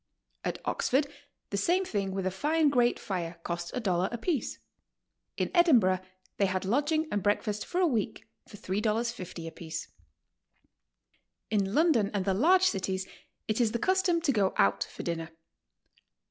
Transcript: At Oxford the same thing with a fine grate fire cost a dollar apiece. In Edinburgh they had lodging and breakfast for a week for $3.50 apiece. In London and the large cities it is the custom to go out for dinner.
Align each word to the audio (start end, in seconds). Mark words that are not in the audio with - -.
At 0.43 0.57
Oxford 0.65 1.05
the 1.51 1.57
same 1.57 1.85
thing 1.85 2.11
with 2.11 2.25
a 2.25 2.31
fine 2.31 2.69
grate 2.69 2.97
fire 2.97 3.39
cost 3.43 3.69
a 3.75 3.79
dollar 3.79 4.09
apiece. 4.11 4.57
In 5.37 5.51
Edinburgh 5.53 5.99
they 6.37 6.47
had 6.47 6.65
lodging 6.65 7.07
and 7.11 7.21
breakfast 7.21 7.67
for 7.67 7.79
a 7.79 7.85
week 7.85 8.25
for 8.47 8.57
$3.50 8.57 9.47
apiece. 9.47 9.89
In 11.51 11.75
London 11.75 12.09
and 12.15 12.25
the 12.25 12.33
large 12.33 12.63
cities 12.65 13.05
it 13.47 13.61
is 13.61 13.73
the 13.73 13.77
custom 13.77 14.19
to 14.21 14.31
go 14.31 14.55
out 14.57 14.83
for 14.85 15.03
dinner. 15.03 15.29